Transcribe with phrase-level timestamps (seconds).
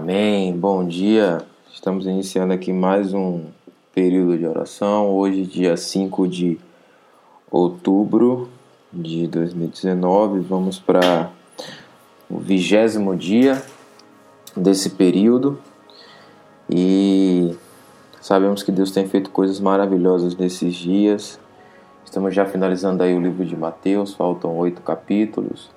[0.00, 0.56] Amém.
[0.56, 1.42] Bom dia.
[1.70, 3.42] Estamos iniciando aqui mais um
[3.94, 5.10] período de oração.
[5.10, 6.58] Hoje, dia 5 de
[7.50, 8.48] outubro
[8.90, 10.40] de 2019.
[10.40, 11.30] Vamos para
[12.30, 13.62] o vigésimo dia
[14.56, 15.60] desse período
[16.70, 17.54] e
[18.22, 21.38] sabemos que Deus tem feito coisas maravilhosas nesses dias.
[22.06, 25.68] Estamos já finalizando aí o livro de Mateus, faltam oito capítulos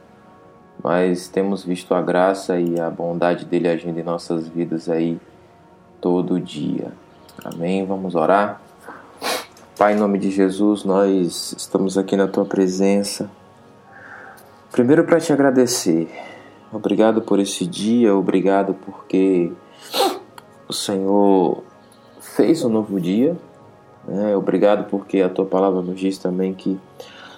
[0.83, 5.17] mas temos visto a graça e a bondade dele agindo em nossas vidas aí
[6.01, 6.91] todo dia.
[7.43, 7.85] Amém?
[7.85, 8.61] Vamos orar.
[9.77, 13.29] Pai, em nome de Jesus, nós estamos aqui na tua presença.
[14.71, 16.09] Primeiro para te agradecer.
[16.71, 19.51] Obrigado por esse dia, obrigado porque
[20.67, 21.63] o Senhor
[22.19, 23.37] fez um novo dia.
[24.05, 24.35] Né?
[24.35, 26.77] Obrigado porque a tua palavra nos diz também que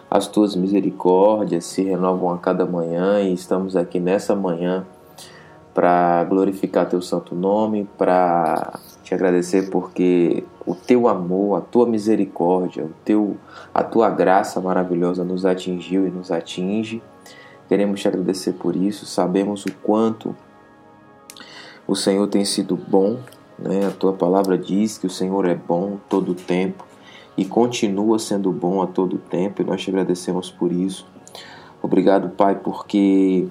[0.09, 4.85] as tuas misericórdias se renovam a cada manhã e estamos aqui nessa manhã
[5.73, 12.85] para glorificar teu santo nome, para te agradecer porque o teu amor, a tua misericórdia,
[12.85, 13.35] o teu,
[13.73, 17.03] a tua graça maravilhosa nos atingiu e nos atinge.
[17.67, 19.05] Queremos te agradecer por isso.
[19.05, 20.33] Sabemos o quanto
[21.85, 23.19] o Senhor tem sido bom.
[23.59, 23.85] Né?
[23.85, 26.85] A tua palavra diz que o Senhor é bom todo o tempo
[27.37, 31.05] e continua sendo bom a todo tempo, e nós te agradecemos por isso.
[31.81, 33.47] Obrigado, Pai, porque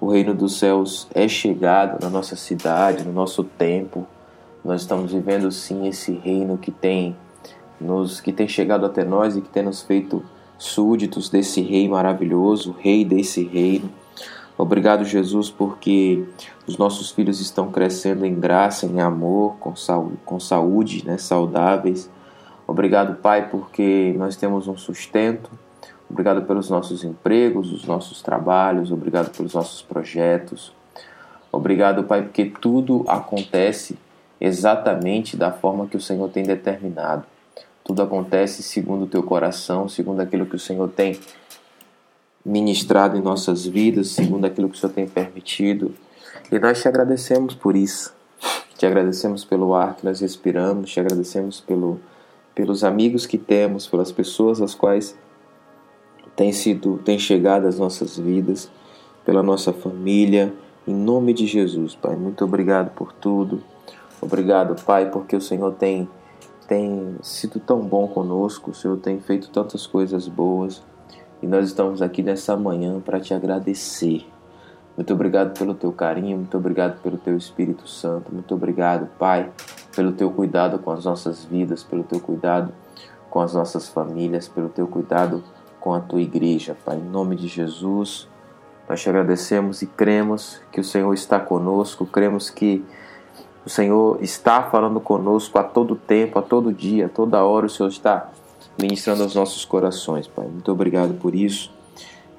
[0.00, 4.06] o reino dos céus é chegado na nossa cidade, no nosso tempo.
[4.64, 7.16] Nós estamos vivendo sim esse reino que tem
[7.80, 10.22] nos que tem chegado até nós e que tem nos feito
[10.58, 13.90] súditos desse rei maravilhoso, rei desse reino.
[14.56, 16.24] Obrigado, Jesus, porque
[16.66, 22.08] os nossos filhos estão crescendo em graça, em amor, com saúde, com saúde né, saudáveis.
[22.66, 25.50] Obrigado, Pai, porque nós temos um sustento.
[26.08, 28.90] Obrigado pelos nossos empregos, os nossos trabalhos.
[28.90, 30.72] Obrigado pelos nossos projetos.
[31.50, 33.98] Obrigado, Pai, porque tudo acontece
[34.40, 37.24] exatamente da forma que o Senhor tem determinado.
[37.84, 41.18] Tudo acontece segundo o teu coração, segundo aquilo que o Senhor tem
[42.44, 45.94] ministrado em nossas vidas, segundo aquilo que o Senhor tem permitido.
[46.50, 48.14] E nós te agradecemos por isso.
[48.76, 52.00] Te agradecemos pelo ar que nós respiramos, te agradecemos pelo
[52.54, 55.18] pelos amigos que temos, pelas pessoas às quais
[56.36, 58.70] tem sido, tem chegado às nossas vidas,
[59.24, 60.52] pela nossa família,
[60.86, 62.16] em nome de Jesus, Pai.
[62.16, 63.62] Muito obrigado por tudo.
[64.20, 66.08] Obrigado, Pai, porque o Senhor tem
[66.68, 70.82] tem sido tão bom conosco, o Senhor tem feito tantas coisas boas
[71.42, 74.24] e nós estamos aqui nessa manhã para te agradecer.
[74.96, 79.50] Muito obrigado pelo teu carinho, muito obrigado pelo teu Espírito Santo, muito obrigado, Pai,
[79.94, 82.72] pelo teu cuidado com as nossas vidas, pelo teu cuidado
[83.30, 85.42] com as nossas famílias, pelo teu cuidado
[85.80, 86.96] com a tua igreja, Pai.
[86.96, 88.28] Em nome de Jesus,
[88.88, 92.84] nós te agradecemos e cremos que o Senhor está conosco, cremos que
[93.64, 97.70] o Senhor está falando conosco a todo tempo, a todo dia, a toda hora, o
[97.70, 98.30] Senhor está
[98.80, 100.46] ministrando aos nossos corações, Pai.
[100.46, 101.72] Muito obrigado por isso.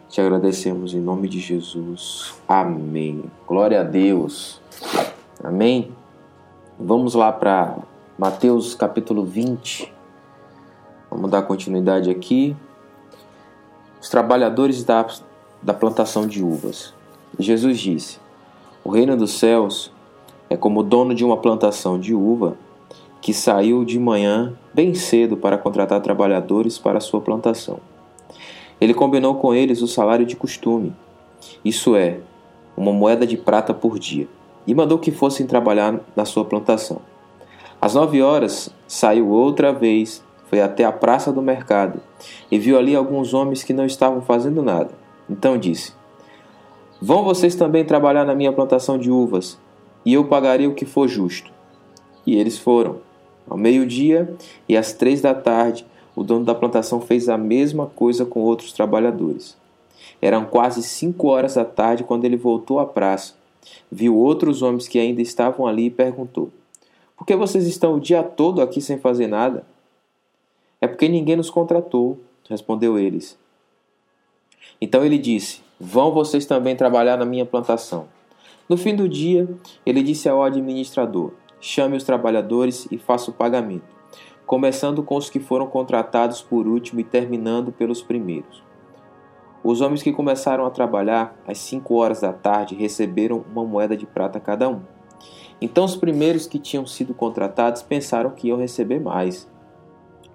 [0.09, 2.35] Te agradecemos em nome de Jesus.
[2.47, 3.23] Amém.
[3.47, 4.61] Glória a Deus.
[5.43, 6.02] Amém.
[6.79, 7.77] Vamos lá para
[8.17, 9.93] Mateus capítulo 20.
[11.09, 12.55] Vamos dar continuidade aqui.
[14.01, 15.05] Os trabalhadores da,
[15.61, 16.91] da plantação de uvas.
[17.37, 18.19] Jesus disse:
[18.83, 19.91] O reino dos céus
[20.49, 22.57] é como o dono de uma plantação de uva
[23.21, 27.77] que saiu de manhã bem cedo para contratar trabalhadores para sua plantação.
[28.81, 30.91] Ele combinou com eles o salário de costume,
[31.63, 32.19] isso é,
[32.75, 34.27] uma moeda de prata por dia,
[34.65, 36.99] e mandou que fossem trabalhar na sua plantação.
[37.81, 41.99] Às nove horas, saiu outra vez, foi até a praça do mercado
[42.49, 44.91] e viu ali alguns homens que não estavam fazendo nada.
[45.29, 45.93] Então disse:
[47.01, 49.59] Vão vocês também trabalhar na minha plantação de uvas,
[50.05, 51.51] e eu pagarei o que for justo.
[52.25, 52.97] E eles foram.
[53.49, 54.33] Ao meio-dia
[54.69, 55.85] e às três da tarde,
[56.15, 59.57] o dono da plantação fez a mesma coisa com outros trabalhadores.
[60.21, 63.33] Eram quase cinco horas da tarde quando ele voltou à praça.
[63.91, 66.49] Viu outros homens que ainda estavam ali e perguntou:
[67.17, 69.65] Por que vocês estão o dia todo aqui sem fazer nada?
[70.81, 73.37] É porque ninguém nos contratou, respondeu eles.
[74.81, 78.07] Então ele disse: Vão vocês também trabalhar na minha plantação.
[78.67, 79.47] No fim do dia,
[79.85, 83.93] ele disse ao administrador: Chame os trabalhadores e faça o pagamento
[84.45, 88.61] começando com os que foram contratados por último e terminando pelos primeiros.
[89.63, 94.05] Os homens que começaram a trabalhar às cinco horas da tarde receberam uma moeda de
[94.05, 94.81] prata cada um.
[95.61, 99.49] Então os primeiros que tinham sido contratados pensaram que iam receber mais.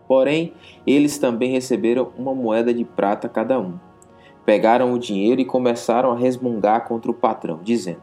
[0.06, 0.54] Porém,
[0.86, 3.74] eles também receberam uma moeda de prata cada um.
[4.46, 8.00] Pegaram o dinheiro e começaram a resmungar contra o patrão, dizendo: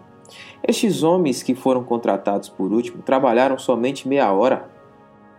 [0.61, 4.69] Estes homens que foram contratados por último trabalharam somente meia hora,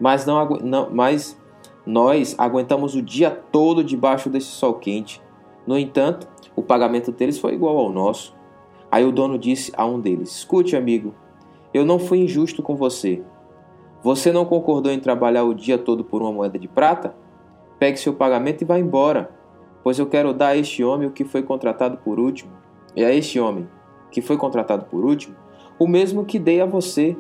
[0.01, 1.41] mas, não, não, mas
[1.87, 5.23] nós aguentamos o dia todo debaixo desse sol quente.
[5.67, 8.37] No entanto, o pagamento deles foi igual ao nosso.
[8.91, 11.15] Aí o dono disse a um deles: Escute, amigo,
[11.75, 13.23] eu não fui injusto com você.
[14.03, 17.15] Você não concordou em trabalhar o dia todo por uma moeda de prata?
[17.79, 19.31] Pegue seu pagamento e vá embora,
[19.83, 22.53] pois eu quero dar a este homem o que foi contratado por último,
[22.95, 23.69] e a este homem,
[24.11, 25.35] que foi contratado por último,
[25.79, 27.17] o mesmo que dei a você.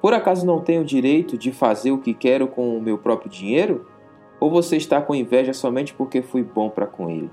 [0.00, 3.86] Por acaso não tenho direito de fazer o que quero com o meu próprio dinheiro?
[4.38, 7.30] Ou você está com inveja somente porque fui bom para com ele?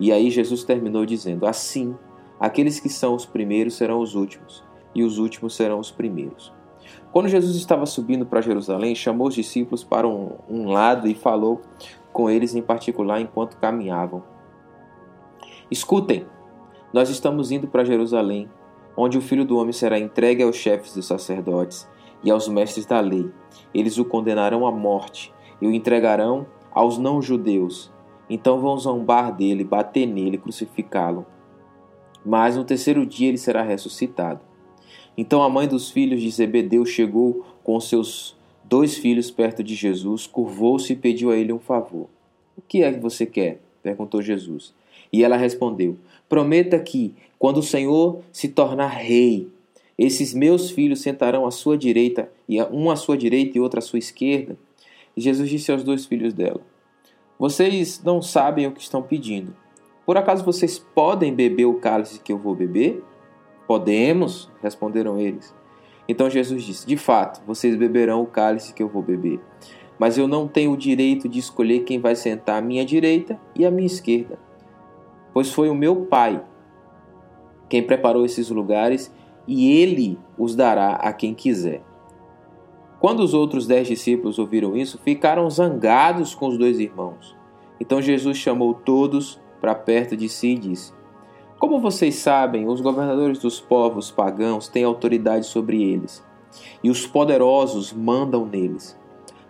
[0.00, 1.94] E aí Jesus terminou dizendo: Assim,
[2.40, 4.64] aqueles que são os primeiros serão os últimos,
[4.94, 6.52] e os últimos serão os primeiros.
[7.12, 11.60] Quando Jesus estava subindo para Jerusalém, chamou os discípulos para um, um lado e falou
[12.12, 14.22] com eles em particular enquanto caminhavam.
[15.70, 16.26] Escutem,
[16.92, 18.48] nós estamos indo para Jerusalém,
[18.96, 21.88] onde o filho do homem será entregue aos chefes dos sacerdotes
[22.24, 23.30] e aos mestres da lei.
[23.72, 27.92] Eles o condenarão à morte e o entregarão aos não-judeus.
[28.30, 31.26] Então vão zombar dele, bater nele, crucificá-lo.
[32.24, 34.40] Mas no terceiro dia ele será ressuscitado.
[35.18, 40.28] Então a mãe dos filhos de Zebedeu chegou com seus dois filhos perto de Jesus,
[40.28, 42.08] curvou-se e pediu a ele um favor.
[42.56, 43.60] O que é que você quer?
[43.82, 44.72] perguntou Jesus.
[45.12, 45.96] E ela respondeu:
[46.28, 49.48] Prometa que, quando o Senhor se tornar rei,
[49.98, 53.82] esses meus filhos sentarão à sua direita, e um à sua direita e outro à
[53.82, 54.56] sua esquerda.
[55.16, 56.60] E Jesus disse aos dois filhos dela:
[57.40, 59.56] Vocês não sabem o que estão pedindo.
[60.04, 63.02] Por acaso vocês podem beber o cálice que eu vou beber?
[63.66, 65.54] Podemos, responderam eles.
[66.06, 69.40] Então Jesus disse: De fato, vocês beberão o cálice que eu vou beber.
[69.98, 73.64] Mas eu não tenho o direito de escolher quem vai sentar à minha direita e
[73.64, 74.38] à minha esquerda.
[75.32, 76.44] Pois foi o meu Pai
[77.70, 79.10] quem preparou esses lugares
[79.46, 81.80] e ele os dará a quem quiser.
[83.00, 87.34] Quando os outros dez discípulos ouviram isso, ficaram zangados com os dois irmãos.
[87.80, 90.92] Então Jesus chamou todos para perto de si e disse:
[91.60, 96.24] como vocês sabem, os governadores dos povos pagãos têm autoridade sobre eles,
[96.82, 98.98] e os poderosos mandam neles.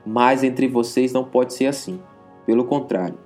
[0.05, 2.00] Mas entre vocês não pode ser assim.
[2.44, 3.17] Pelo contrário,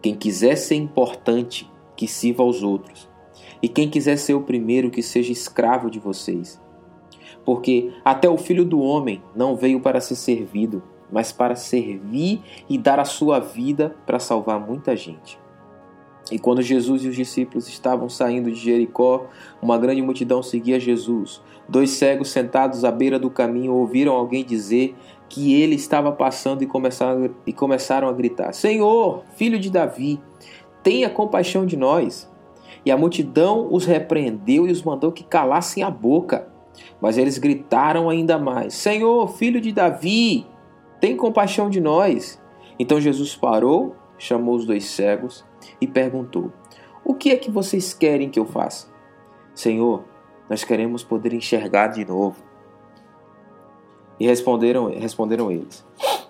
[0.00, 3.06] quem quiser ser importante, que sirva aos outros.
[3.60, 6.58] E quem quiser ser o primeiro, que seja escravo de vocês.
[7.44, 12.78] Porque até o filho do homem não veio para ser servido, mas para servir e
[12.78, 15.38] dar a sua vida para salvar muita gente.
[16.30, 19.26] E quando Jesus e os discípulos estavam saindo de Jericó,
[19.60, 21.42] uma grande multidão seguia Jesus.
[21.68, 24.94] Dois cegos sentados à beira do caminho ouviram alguém dizer
[25.28, 30.20] que ele estava passando e começaram, e começaram a gritar: Senhor, filho de Davi,
[30.82, 32.30] tenha compaixão de nós.
[32.84, 36.48] E a multidão os repreendeu e os mandou que calassem a boca.
[37.00, 40.46] Mas eles gritaram ainda mais: Senhor, filho de Davi,
[41.00, 42.40] tem compaixão de nós.
[42.78, 45.44] Então Jesus parou, chamou os dois cegos
[45.80, 46.52] e perguntou:
[47.04, 48.88] O que é que vocês querem que eu faça?
[49.54, 50.04] Senhor,
[50.48, 52.42] nós queremos poder enxergar de novo.
[54.18, 55.86] E responderam, responderam eles.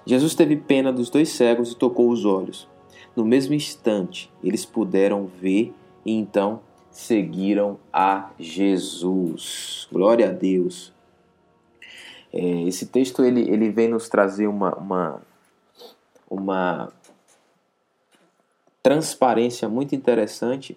[0.07, 2.69] Jesus teve pena dos dois cegos e tocou os olhos.
[3.15, 5.75] No mesmo instante, eles puderam ver
[6.05, 9.89] e então seguiram a Jesus.
[9.93, 10.93] Glória a Deus.
[12.33, 15.23] É, esse texto ele, ele vem nos trazer uma, uma,
[16.29, 16.93] uma
[18.83, 20.77] transparência muito interessante.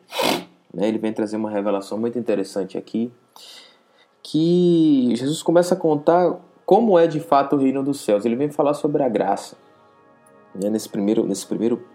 [0.73, 0.87] Né?
[0.87, 3.11] Ele vem trazer uma revelação muito interessante aqui.
[4.21, 8.25] Que Jesus começa a contar como é de fato o reino dos céus.
[8.25, 9.57] Ele vem falar sobre a graça.
[10.55, 10.69] Né?
[10.69, 11.85] Nesse primeiro, nesse primeiro,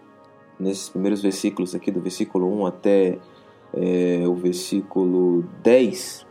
[0.59, 3.17] nesses primeiros versículos aqui, do versículo 1 até
[3.73, 6.25] é, o versículo 10,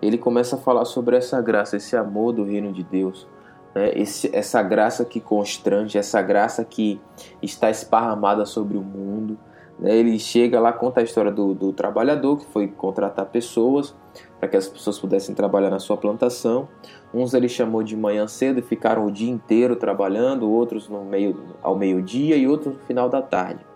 [0.00, 3.26] ele começa a falar sobre essa graça, esse amor do reino de Deus
[3.74, 7.00] né, esse, essa graça que constrange, essa graça que
[7.42, 9.38] está esparramada sobre o mundo.
[9.78, 13.94] Né, ele chega lá, conta a história do, do trabalhador que foi contratar pessoas
[14.38, 16.68] para que as pessoas pudessem trabalhar na sua plantação.
[17.12, 21.56] Uns ele chamou de manhã cedo e ficaram o dia inteiro trabalhando, outros no meio,
[21.62, 23.69] ao meio-dia e outros no final da tarde.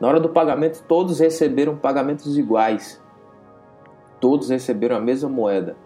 [0.00, 3.02] Na hora do pagamento, todos receberam pagamentos iguais.
[4.20, 5.76] Todos receberam a mesma moeda.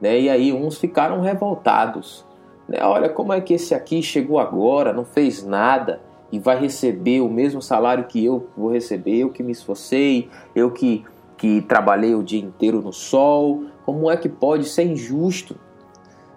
[0.00, 0.20] Né?
[0.20, 2.24] E aí uns ficaram revoltados.
[2.68, 2.78] Né?
[2.82, 7.28] Olha como é que esse aqui chegou agora, não fez nada e vai receber o
[7.28, 11.04] mesmo salário que eu vou receber, eu que me esforcei, eu que,
[11.36, 13.64] que trabalhei o dia inteiro no sol.
[13.84, 15.56] Como é que pode ser injusto?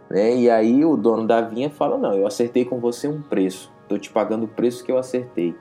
[0.10, 0.36] Né?
[0.36, 3.98] E aí o dono da vinha fala: Não, eu acertei com você um preço, estou
[3.98, 5.56] te pagando o preço que eu acertei.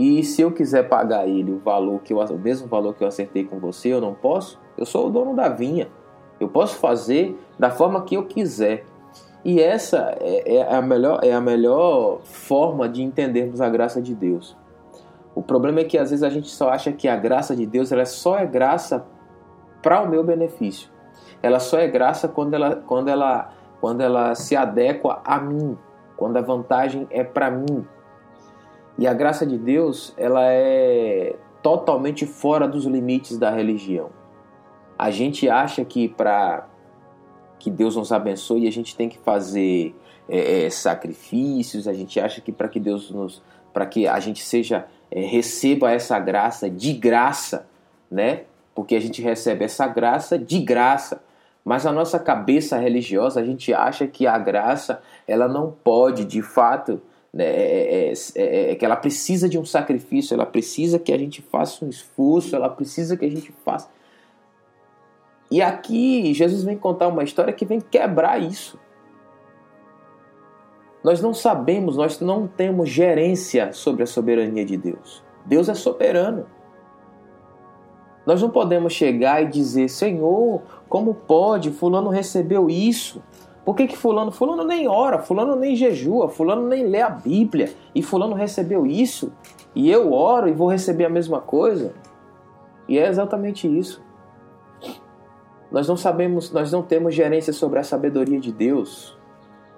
[0.00, 3.08] E se eu quiser pagar ele o valor que eu, o mesmo valor que eu
[3.08, 4.56] acertei com você, eu não posso?
[4.76, 5.88] Eu sou o dono da vinha.
[6.38, 8.84] Eu posso fazer da forma que eu quiser.
[9.44, 14.14] E essa é, é, a melhor, é a melhor forma de entendermos a graça de
[14.14, 14.56] Deus.
[15.34, 17.90] O problema é que às vezes a gente só acha que a graça de Deus
[17.90, 19.04] ela só é graça
[19.82, 20.88] para o meu benefício.
[21.42, 23.50] Ela só é graça quando ela, quando ela,
[23.80, 25.76] quando ela se adequa a mim,
[26.16, 27.84] quando a vantagem é para mim.
[28.98, 34.10] E a graça de Deus ela é totalmente fora dos limites da religião.
[34.98, 36.66] A gente acha que para
[37.58, 39.94] que Deus nos abençoe a gente tem que fazer
[40.28, 44.42] é, é, sacrifícios, a gente acha que para que Deus nos para que a gente
[44.42, 47.68] seja é, receba essa graça de graça,
[48.10, 48.42] né?
[48.74, 51.22] Porque a gente recebe essa graça de graça.
[51.64, 56.40] Mas a nossa cabeça religiosa, a gente acha que a graça, ela não pode, de
[56.40, 57.00] fato,
[57.36, 61.84] é, é, é, que ela precisa de um sacrifício, ela precisa que a gente faça
[61.84, 63.88] um esforço, ela precisa que a gente faça.
[65.50, 68.78] E aqui Jesus vem contar uma história que vem quebrar isso.
[71.02, 75.22] Nós não sabemos, nós não temos gerência sobre a soberania de Deus.
[75.46, 76.46] Deus é soberano.
[78.26, 81.70] Nós não podemos chegar e dizer, Senhor, como pode?
[81.70, 83.22] Fulano recebeu isso.
[83.68, 84.32] Por que, que fulano?
[84.32, 87.70] Fulano nem ora, fulano nem jejua, fulano nem lê a Bíblia.
[87.94, 89.30] E fulano recebeu isso.
[89.74, 91.92] E eu oro e vou receber a mesma coisa.
[92.88, 94.02] E é exatamente isso.
[95.70, 99.14] Nós não sabemos, nós não temos gerência sobre a sabedoria de Deus.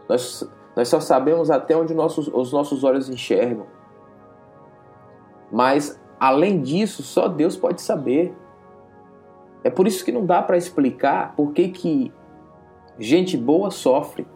[0.09, 3.67] Nós nós só sabemos até onde nossos, os nossos olhos enxergam.
[5.51, 8.33] Mas, além disso, só Deus pode saber.
[9.65, 12.13] É por isso que não dá para explicar por que, que
[13.01, 14.27] gente boa sofre.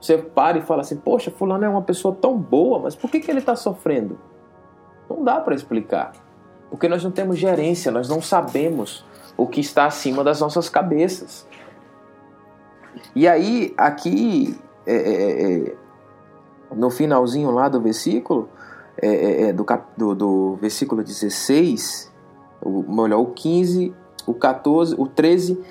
[0.00, 3.20] Você para e fala assim: Poxa, Fulano é uma pessoa tão boa, mas por que,
[3.20, 4.18] que ele está sofrendo?
[5.08, 6.12] Não dá para explicar.
[6.68, 9.04] Porque nós não temos gerência, nós não sabemos
[9.36, 11.46] o que está acima das nossas cabeças.
[13.14, 15.74] E aí, aqui, é, é, é,
[16.74, 18.48] no finalzinho lá do versículo,
[19.00, 19.64] é, é, é do,
[19.96, 22.12] do, do, versículo 16,
[22.62, 23.94] o, melhor, o 15,
[24.26, 25.62] o 14, o 13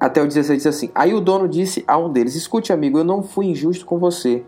[0.00, 3.04] até o 16 diz assim: Aí o dono disse a um deles: Escute, amigo, eu
[3.04, 4.44] não fui injusto com você.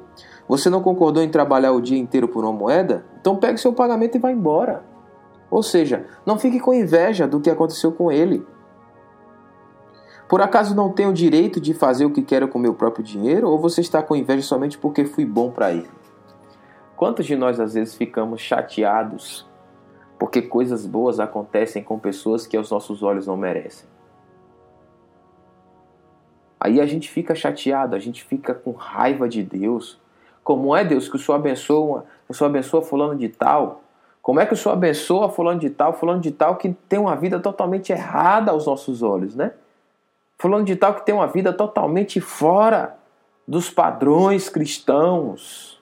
[0.48, 3.04] Você não concordou em trabalhar o dia inteiro por uma moeda?
[3.20, 4.84] Então pegue seu pagamento e vá embora.
[5.50, 8.46] Ou seja, não fique com inveja do que aconteceu com ele.
[10.28, 13.48] Por acaso não tenho o direito de fazer o que quero com meu próprio dinheiro?
[13.48, 15.90] Ou você está com inveja somente porque fui bom para ele?
[16.96, 19.48] Quantos de nós às vezes ficamos chateados
[20.16, 23.89] porque coisas boas acontecem com pessoas que aos nossos olhos não merecem?
[26.60, 29.98] Aí a gente fica chateado, a gente fica com raiva de Deus.
[30.44, 33.82] Como é Deus que o Senhor abençoa, o Senhor abençoa fulano de tal?
[34.20, 37.16] Como é que o Senhor abençoa fulano de tal, fulano de tal que tem uma
[37.16, 39.52] vida totalmente errada aos nossos olhos, né?
[40.38, 42.96] Fulano de tal que tem uma vida totalmente fora
[43.48, 45.80] dos padrões cristãos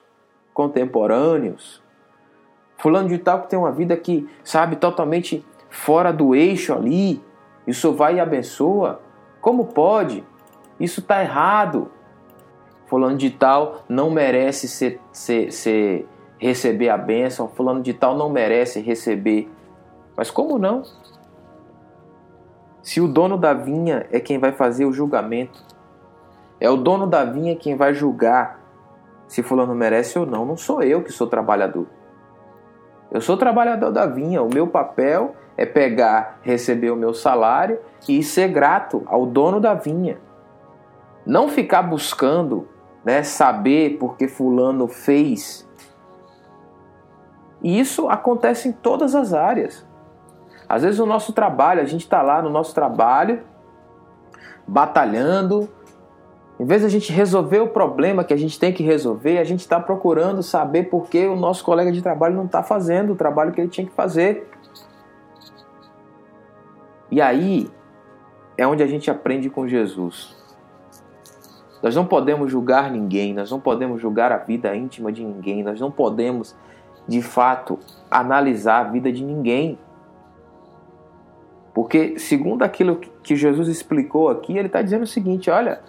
[0.53, 1.81] contemporâneos.
[2.77, 7.21] Fulano de tal que tem uma vida que, sabe, totalmente fora do eixo ali.
[7.67, 9.01] Isso vai e abençoa.
[9.41, 10.23] Como pode?
[10.79, 11.91] Isso está errado.
[12.85, 16.07] Fulano de tal não merece ser, ser, ser,
[16.37, 17.47] receber a bênção.
[17.47, 19.51] Fulano de tal não merece receber.
[20.15, 20.83] Mas como não?
[22.81, 25.63] Se o dono da vinha é quem vai fazer o julgamento,
[26.59, 28.59] é o dono da vinha quem vai julgar
[29.29, 31.85] se fulano merece ou não, não sou eu que sou trabalhador.
[33.11, 38.23] Eu sou trabalhador da vinha, o meu papel é pegar, receber o meu salário e
[38.23, 40.17] ser grato ao dono da vinha.
[41.29, 42.67] Não ficar buscando,
[43.05, 45.69] né, saber porque fulano fez.
[47.61, 49.85] E isso acontece em todas as áreas.
[50.67, 53.43] Às vezes o nosso trabalho, a gente está lá no nosso trabalho,
[54.67, 55.69] batalhando.
[56.59, 59.43] Em vez de a gente resolver o problema que a gente tem que resolver, a
[59.43, 63.15] gente está procurando saber por que o nosso colega de trabalho não está fazendo o
[63.15, 64.49] trabalho que ele tinha que fazer.
[67.11, 67.69] E aí
[68.57, 70.38] é onde a gente aprende com Jesus.
[71.81, 75.79] Nós não podemos julgar ninguém, nós não podemos julgar a vida íntima de ninguém, nós
[75.79, 76.55] não podemos,
[77.07, 77.79] de fato,
[78.11, 79.77] analisar a vida de ninguém.
[81.73, 85.81] Porque, segundo aquilo que Jesus explicou aqui, ele está dizendo o seguinte: olha,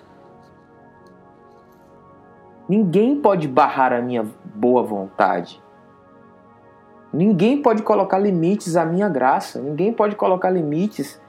[2.68, 5.60] ninguém pode barrar a minha boa vontade.
[7.12, 9.60] Ninguém pode colocar limites à minha graça.
[9.60, 11.20] Ninguém pode colocar limites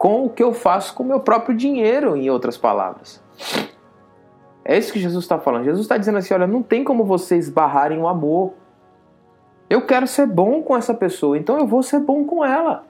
[0.00, 3.22] com o que eu faço com o meu próprio dinheiro, em outras palavras.
[4.64, 5.64] É isso que Jesus está falando.
[5.64, 8.54] Jesus está dizendo assim: olha, não tem como vocês barrarem o amor.
[9.68, 12.86] Eu quero ser bom com essa pessoa, então eu vou ser bom com ela.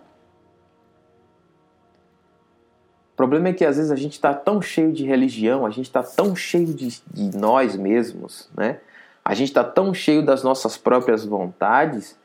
[3.16, 6.04] problema é que às vezes a gente está tão cheio de religião, a gente está
[6.04, 8.78] tão cheio de, de nós mesmos, né?
[9.24, 12.16] A gente está tão cheio das nossas próprias vontades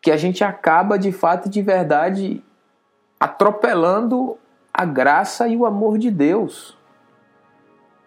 [0.00, 2.42] que a gente acaba de fato e de verdade
[3.24, 4.36] atropelando
[4.70, 6.76] a graça e o amor de Deus.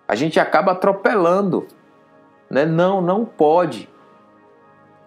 [0.08, 1.66] A gente acaba atropelando.
[2.48, 2.68] Né?
[2.68, 3.90] Não, não pode.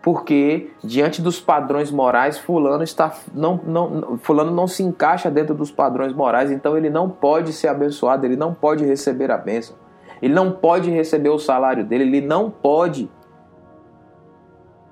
[0.03, 5.71] Porque diante dos padrões morais, fulano está não, não, fulano não se encaixa dentro dos
[5.71, 9.77] padrões morais, então ele não pode ser abençoado, ele não pode receber a bênção.
[10.21, 13.09] Ele não pode receber o salário dele, ele não pode.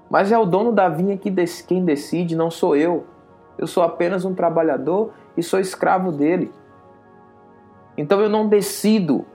[0.09, 1.35] Mas é o dono da vinha que
[1.67, 3.18] quem decide, não sou eu.
[3.59, 6.53] Eu sou apenas um trabalhador e sou escravo dele.
[7.97, 9.27] Então eu não decido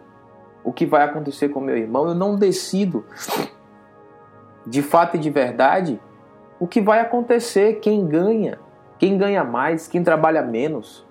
[0.63, 3.05] o que vai acontecer com meu irmão, eu não decido
[4.65, 5.99] de fato e de verdade
[6.57, 8.57] o que vai acontecer, quem ganha,
[8.97, 11.05] quem ganha mais, quem trabalha menos.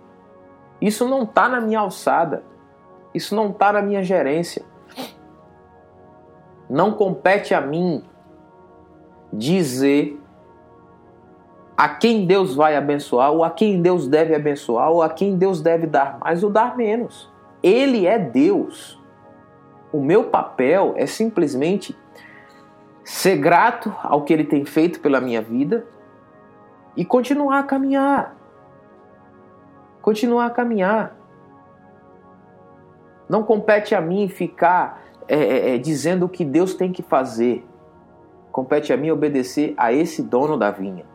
[0.81, 2.43] Isso não está na minha alçada,
[3.13, 4.65] isso não está na minha gerência.
[6.71, 8.03] Não compete a mim
[9.31, 10.22] dizer
[11.77, 15.61] a quem Deus vai abençoar, ou a quem Deus deve abençoar, ou a quem Deus
[15.61, 17.31] deve dar mais ou dar menos.
[17.63, 19.01] Ele é Deus.
[19.93, 21.97] O meu papel é simplesmente
[23.05, 25.87] ser grato ao que ele tem feito pela minha vida
[26.97, 28.37] e continuar a caminhar.
[30.01, 31.17] Continuar a caminhar.
[33.29, 37.67] Não compete a mim ficar é, é, é dizendo o que Deus tem que fazer.
[38.51, 41.07] Compete a mim obedecer a esse dono da vinha,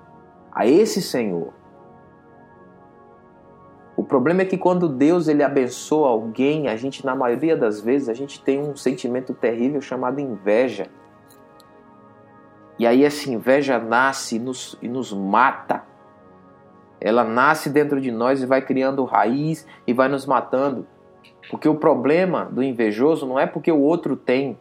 [0.58, 1.54] a esse Senhor.
[3.96, 8.10] O problema é que quando Deus ele abençoa alguém, a gente na maioria das vezes
[8.10, 10.88] a gente tem um sentimento terrível chamado inveja.
[12.80, 15.84] E aí essa inveja nasce e nos, e nos mata.
[17.00, 20.88] Ela nasce dentro de nós e vai criando raiz e vai nos matando.
[21.52, 24.58] Porque o problema do invejoso não é porque o outro tem.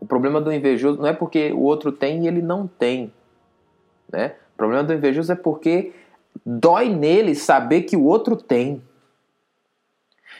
[0.00, 3.12] O problema do invejoso não é porque o outro tem e ele não tem.
[4.10, 4.34] Né?
[4.54, 5.92] O problema do invejoso é porque
[6.44, 8.82] Dói nele saber que o outro tem.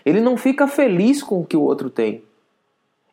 [0.05, 2.25] Ele não fica feliz com o que o outro tem.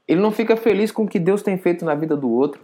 [0.07, 2.61] Ele não fica feliz com o que Deus tem feito na vida do outro.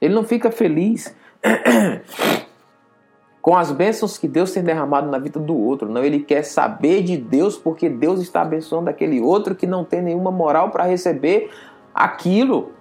[0.00, 1.16] Ele não fica feliz
[3.40, 5.88] com as bênçãos que Deus tem derramado na vida do outro.
[5.88, 10.02] Não, ele quer saber de Deus porque Deus está abençoando aquele outro que não tem
[10.02, 11.50] nenhuma moral para receber
[11.94, 12.73] aquilo.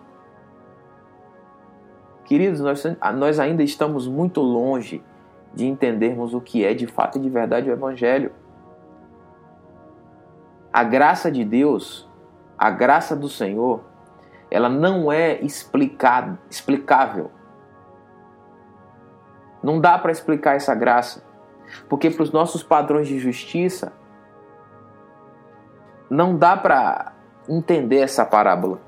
[2.34, 5.04] Queridos, nós, nós ainda estamos muito longe
[5.54, 8.32] de entendermos o que é de fato e de verdade o Evangelho.
[10.74, 12.10] A graça de Deus,
[12.58, 13.82] a graça do Senhor,
[14.50, 17.30] ela não é explicado, explicável.
[19.62, 21.24] Não dá para explicar essa graça,
[21.88, 23.94] porque para os nossos padrões de justiça,
[26.10, 27.14] não dá para
[27.48, 28.80] entender essa parábola.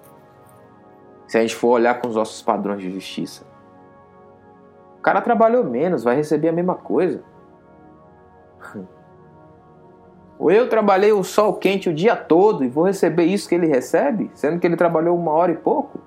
[1.28, 3.46] Se a gente for olhar com os nossos padrões de justiça
[5.06, 7.22] cara trabalhou menos, vai receber a mesma coisa.
[10.40, 13.68] Ou eu trabalhei o sol quente o dia todo e vou receber isso que ele
[13.68, 16.00] recebe, sendo que ele trabalhou uma hora e pouco?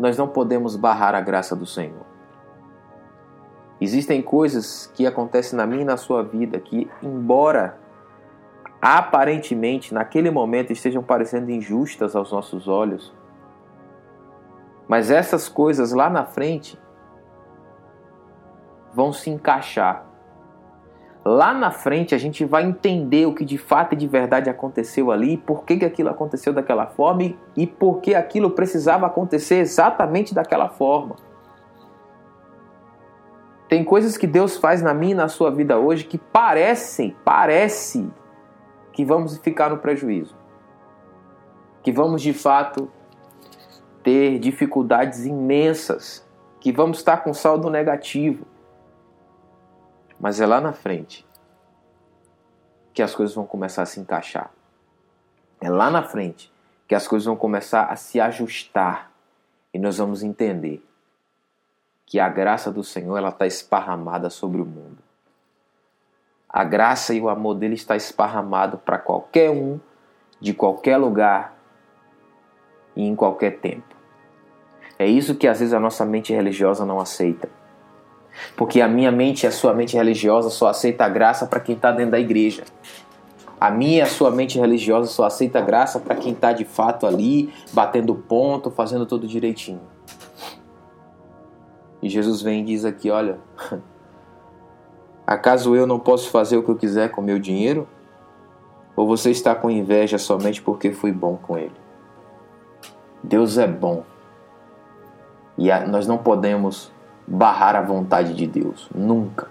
[0.00, 2.04] Nós não podemos barrar a graça do Senhor.
[3.80, 7.78] Existem coisas que acontecem na minha e na sua vida que, embora
[8.80, 13.14] aparentemente naquele momento estejam parecendo injustas aos nossos olhos,
[14.88, 16.78] mas essas coisas lá na frente
[18.92, 20.06] vão se encaixar.
[21.22, 25.10] Lá na frente a gente vai entender o que de fato e de verdade aconteceu
[25.10, 30.34] ali, por que, que aquilo aconteceu daquela forma e, por que aquilo precisava acontecer exatamente
[30.34, 31.16] daquela forma.
[33.68, 38.10] Tem coisas que Deus faz na minha e na sua vida hoje que parecem, parece
[39.00, 40.36] que vamos ficar no prejuízo.
[41.82, 42.92] Que vamos de fato
[44.02, 46.28] ter dificuldades imensas,
[46.60, 48.46] que vamos estar com saldo negativo.
[50.18, 51.26] Mas é lá na frente
[52.92, 54.50] que as coisas vão começar a se encaixar.
[55.62, 56.52] É lá na frente
[56.86, 59.10] que as coisas vão começar a se ajustar
[59.72, 60.86] e nós vamos entender
[62.04, 64.99] que a graça do Senhor ela está esparramada sobre o mundo.
[66.52, 69.78] A graça e o amor dele está esparramado para qualquer um,
[70.40, 71.60] de qualquer lugar,
[72.96, 73.94] e em qualquer tempo.
[74.98, 77.48] É isso que às vezes a nossa mente religiosa não aceita.
[78.56, 81.74] Porque a minha mente e a sua mente religiosa só aceita a graça para quem
[81.74, 82.64] está dentro da igreja.
[83.60, 87.06] A minha e a sua mente religiosa só aceita graça para quem está de fato
[87.06, 89.80] ali, batendo ponto, fazendo tudo direitinho.
[92.02, 93.38] E Jesus vem e diz aqui: olha,
[95.30, 97.86] Acaso eu não posso fazer o que eu quiser com meu dinheiro?
[98.96, 101.70] Ou você está com inveja somente porque fui bom com ele?
[103.22, 104.02] Deus é bom.
[105.56, 106.90] E nós não podemos
[107.28, 108.88] barrar a vontade de Deus.
[108.92, 109.46] Nunca.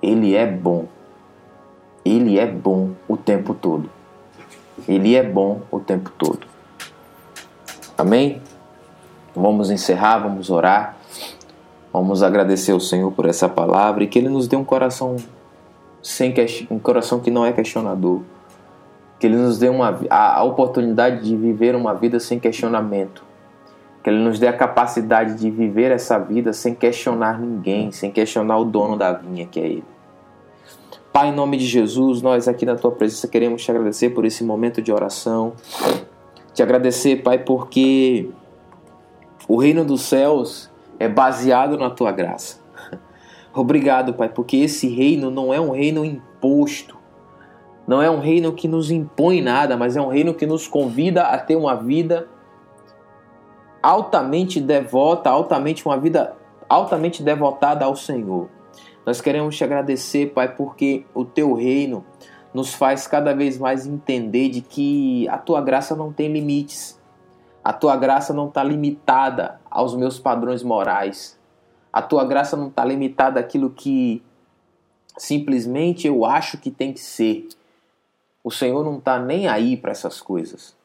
[0.00, 0.86] Ele é bom.
[2.04, 3.90] Ele é bom o tempo todo.
[4.86, 6.46] Ele é bom o tempo todo.
[7.98, 8.40] Amém?
[9.34, 10.97] Vamos encerrar, vamos orar.
[11.98, 15.16] Vamos agradecer ao Senhor por essa palavra e que Ele nos dê um coração
[16.00, 16.32] sem
[16.70, 18.20] um coração que não é questionador.
[19.18, 23.24] Que Ele nos dê uma, a, a oportunidade de viver uma vida sem questionamento.
[24.00, 28.58] Que Ele nos dê a capacidade de viver essa vida sem questionar ninguém, sem questionar
[28.58, 29.84] o dono da vinha que é Ele.
[31.12, 34.44] Pai, em nome de Jesus, nós aqui na Tua presença queremos te agradecer por esse
[34.44, 35.52] momento de oração.
[36.54, 38.30] Te agradecer, Pai, porque
[39.48, 42.60] o reino dos céus é baseado na tua graça.
[43.54, 46.96] Obrigado, Pai, porque esse reino não é um reino imposto,
[47.86, 51.22] não é um reino que nos impõe nada, mas é um reino que nos convida
[51.22, 52.28] a ter uma vida
[53.82, 56.36] altamente devota, altamente uma vida
[56.68, 58.48] altamente devotada ao Senhor.
[59.06, 62.04] Nós queremos te agradecer, Pai, porque o teu reino
[62.52, 67.00] nos faz cada vez mais entender de que a tua graça não tem limites.
[67.64, 71.38] A tua graça não está limitada aos meus padrões morais.
[71.92, 74.22] A tua graça não está limitada àquilo que
[75.16, 77.48] simplesmente eu acho que tem que ser.
[78.42, 80.76] O Senhor não está nem aí para essas coisas.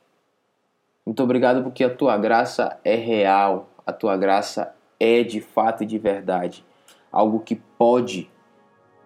[1.06, 5.86] Muito obrigado porque a tua graça é real, a tua graça é de fato e
[5.86, 6.66] de verdade
[7.14, 8.28] algo que pode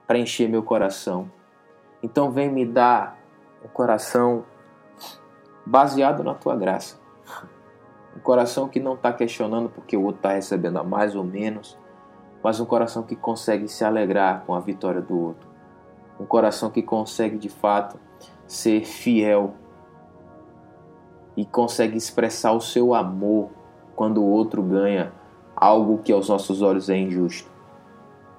[0.07, 1.29] preencher meu coração.
[2.01, 3.19] Então vem me dar
[3.63, 4.45] um coração
[5.65, 6.97] baseado na tua graça.
[8.17, 11.77] Um coração que não está questionando porque o outro está recebendo a mais ou menos,
[12.43, 15.47] mas um coração que consegue se alegrar com a vitória do outro.
[16.19, 17.99] Um coração que consegue de fato
[18.47, 19.53] ser fiel
[21.35, 23.51] e consegue expressar o seu amor
[23.95, 25.13] quando o outro ganha
[25.55, 27.51] algo que aos nossos olhos é injusto.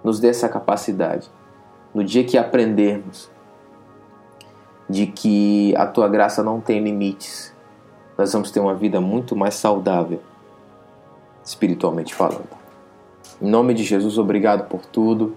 [0.02, 1.30] Nos dê essa capacidade.
[1.94, 3.30] No dia que aprendermos
[4.90, 7.56] de que a tua graça não tem limites,
[8.18, 10.20] nós vamos ter uma vida muito mais saudável,
[11.44, 12.58] espiritualmente falando.
[13.40, 15.36] Em nome de Jesus, obrigado por tudo.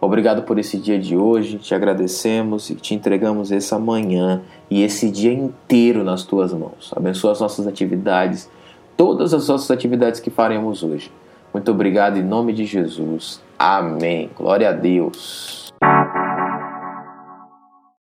[0.00, 1.58] Obrigado por esse dia de hoje.
[1.58, 6.90] Te agradecemos e te entregamos essa manhã e esse dia inteiro nas tuas mãos.
[6.96, 8.50] Abençoa as nossas atividades,
[8.96, 11.12] todas as nossas atividades que faremos hoje.
[11.52, 13.40] Muito obrigado em nome de Jesus.
[13.58, 14.30] Amém.
[14.36, 15.61] Glória a Deus.